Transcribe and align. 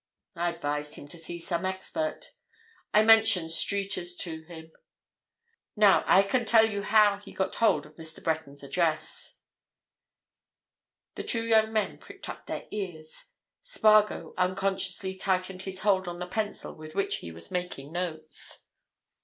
I 0.35 0.49
advised 0.51 0.95
him 0.95 1.07
to 1.09 1.17
see 1.19 1.39
some 1.39 1.63
expert—I 1.63 3.03
mentioned 3.03 3.51
Streeter's 3.51 4.15
to 4.15 4.41
him. 4.45 4.71
Now, 5.75 6.03
I 6.07 6.23
can 6.23 6.43
tell 6.43 6.67
you 6.67 6.81
how 6.81 7.19
he 7.19 7.31
got 7.31 7.53
hold 7.57 7.85
of 7.85 7.97
Mr. 7.97 8.23
Breton's 8.23 8.63
address." 8.63 9.41
The 11.13 11.21
two 11.23 11.45
young 11.45 11.71
men 11.71 11.99
pricked 11.99 12.27
up 12.27 12.47
their 12.47 12.67
ears. 12.71 13.25
Spargo 13.61 14.33
unconsciously 14.39 15.13
tightened 15.13 15.61
his 15.61 15.81
hold 15.81 16.07
on 16.07 16.17
the 16.17 16.25
pencil 16.25 16.73
with 16.73 16.95
which 16.95 17.17
he 17.17 17.31
was 17.31 17.51
making 17.51 17.91
notes. 17.91 18.65